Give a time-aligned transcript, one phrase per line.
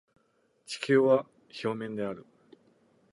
[0.65, 2.25] 地球は平面である